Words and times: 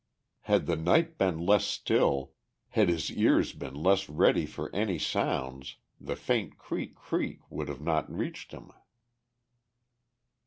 Had 0.41 0.65
the 0.65 0.75
night 0.75 1.19
been 1.19 1.37
less 1.45 1.63
still, 1.63 2.31
had 2.69 2.89
his 2.89 3.11
ears 3.11 3.53
been 3.53 3.75
less 3.75 4.09
ready 4.09 4.47
for 4.47 4.73
any 4.75 4.97
sound 4.97 5.75
the 5.99 6.15
faint 6.15 6.57
creak 6.57 6.95
creak 6.95 7.41
would 7.51 7.69
not 7.79 8.07
have 8.07 8.17
reached 8.19 8.51
him. 8.51 8.71